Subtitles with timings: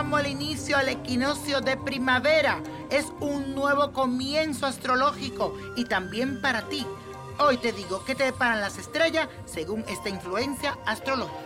[0.00, 2.62] como el inicio al equinoccio de primavera.
[2.90, 6.86] Es un nuevo comienzo astrológico y también para ti.
[7.38, 11.38] Hoy te digo qué te deparan las estrellas según esta influencia astrológica.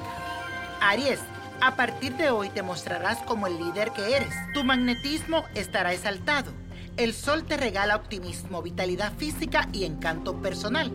[0.81, 1.21] Aries,
[1.61, 4.35] a partir de hoy te mostrarás como el líder que eres.
[4.55, 6.53] Tu magnetismo estará exaltado.
[6.97, 10.93] El sol te regala optimismo, vitalidad física y encanto personal.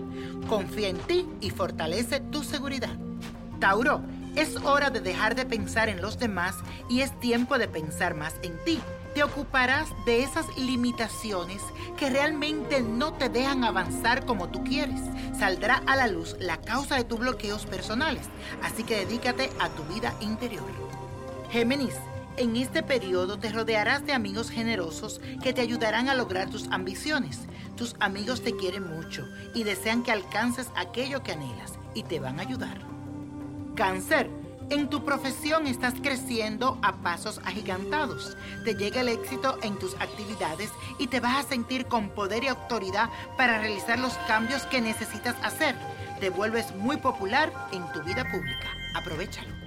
[0.47, 2.95] Confía en ti y fortalece tu seguridad.
[3.59, 4.01] Tauro,
[4.35, 6.55] es hora de dejar de pensar en los demás
[6.89, 8.79] y es tiempo de pensar más en ti.
[9.13, 11.61] Te ocuparás de esas limitaciones
[11.97, 15.01] que realmente no te dejan avanzar como tú quieres.
[15.37, 18.23] Saldrá a la luz la causa de tus bloqueos personales,
[18.61, 20.69] así que dedícate a tu vida interior.
[21.51, 21.95] Géminis,
[22.37, 27.41] en este periodo te rodearás de amigos generosos que te ayudarán a lograr tus ambiciones.
[27.75, 32.39] Tus amigos te quieren mucho y desean que alcances aquello que anhelas y te van
[32.39, 32.88] a ayudar.
[33.79, 34.29] Cáncer.
[34.69, 38.35] En tu profesión estás creciendo a pasos agigantados.
[38.65, 42.47] Te llega el éxito en tus actividades y te vas a sentir con poder y
[42.47, 45.75] autoridad para realizar los cambios que necesitas hacer.
[46.19, 48.67] Te vuelves muy popular en tu vida pública.
[48.95, 49.59] Aprovechalo.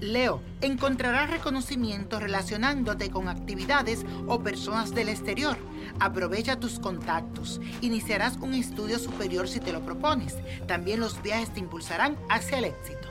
[0.00, 5.56] Leo, encontrarás reconocimiento relacionándote con actividades o personas del exterior.
[5.98, 7.60] Aprovecha tus contactos.
[7.80, 10.36] Iniciarás un estudio superior si te lo propones.
[10.66, 13.08] También los viajes te impulsarán hacia el éxito.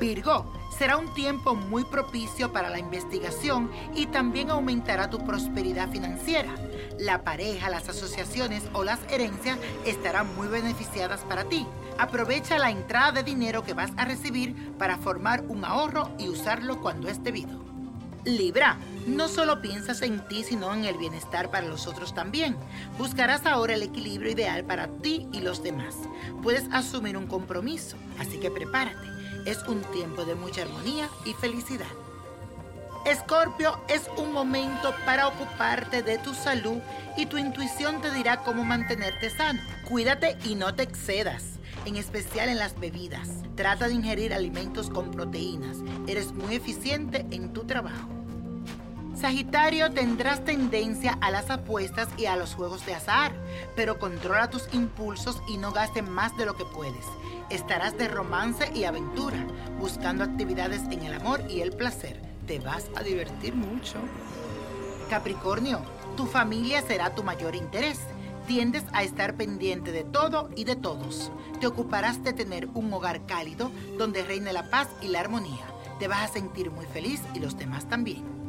[0.00, 0.44] Virgo,
[0.76, 6.54] será un tiempo muy propicio para la investigación y también aumentará tu prosperidad financiera.
[6.98, 11.66] La pareja, las asociaciones o las herencias estarán muy beneficiadas para ti.
[11.98, 16.80] Aprovecha la entrada de dinero que vas a recibir para formar un ahorro y usarlo
[16.80, 17.62] cuando es debido.
[18.24, 22.56] Libra, no solo piensas en ti, sino en el bienestar para los otros también.
[22.96, 25.94] Buscarás ahora el equilibrio ideal para ti y los demás.
[26.42, 29.14] Puedes asumir un compromiso, así que prepárate.
[29.44, 31.86] Es un tiempo de mucha armonía y felicidad.
[33.04, 36.78] Escorpio es un momento para ocuparte de tu salud
[37.18, 39.60] y tu intuición te dirá cómo mantenerte sano.
[39.86, 43.28] Cuídate y no te excedas, en especial en las bebidas.
[43.54, 45.76] Trata de ingerir alimentos con proteínas.
[46.06, 48.23] Eres muy eficiente en tu trabajo.
[49.24, 53.32] Sagitario, tendrás tendencia a las apuestas y a los juegos de azar,
[53.74, 57.06] pero controla tus impulsos y no gastes más de lo que puedes.
[57.48, 59.38] Estarás de romance y aventura,
[59.80, 62.20] buscando actividades en el amor y el placer.
[62.46, 63.96] Te vas a divertir mucho.
[65.08, 65.80] Capricornio,
[66.18, 68.00] tu familia será tu mayor interés.
[68.46, 71.32] Tiendes a estar pendiente de todo y de todos.
[71.60, 75.64] Te ocuparás de tener un hogar cálido donde reine la paz y la armonía.
[75.98, 78.43] Te vas a sentir muy feliz y los demás también.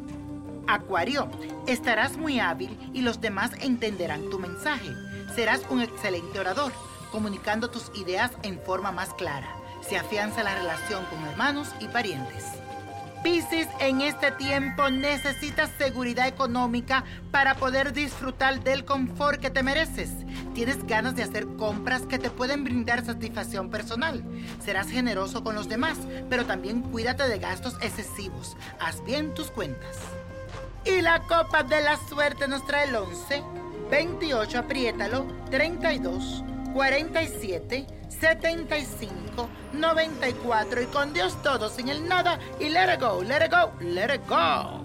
[0.67, 1.29] Acuario,
[1.67, 4.89] estarás muy hábil y los demás entenderán tu mensaje.
[5.35, 6.71] Serás un excelente orador,
[7.11, 9.47] comunicando tus ideas en forma más clara.
[9.87, 12.45] Se afianza la relación con hermanos y parientes.
[13.23, 20.11] Piscis, en este tiempo necesitas seguridad económica para poder disfrutar del confort que te mereces.
[20.53, 24.23] Tienes ganas de hacer compras que te pueden brindar satisfacción personal.
[24.63, 25.97] Serás generoso con los demás,
[26.29, 28.57] pero también cuídate de gastos excesivos.
[28.79, 29.97] Haz bien tus cuentas.
[30.85, 33.43] Y la copa de la suerte nos trae el 11,
[33.89, 42.93] 28, apriétalo, 32, 47, 75, 94 y con Dios todo, sin el nada y let
[42.93, 44.84] it go, let it go, let it go.